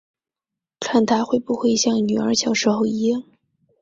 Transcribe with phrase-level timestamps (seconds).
[0.79, 3.21] 看她会不会像女儿小时候一样